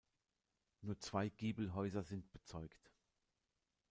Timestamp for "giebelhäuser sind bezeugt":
1.29-2.91